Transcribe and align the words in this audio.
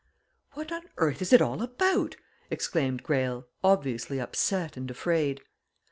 "What 0.53 0.71
on 0.71 0.81
earth 0.97 1.21
is 1.21 1.31
it 1.31 1.43
all 1.43 1.61
about?" 1.61 2.15
exclaimed 2.49 3.03
Greyle, 3.03 3.45
obviously 3.63 4.19
upset 4.19 4.75
and 4.75 4.89
afraid. 4.89 5.41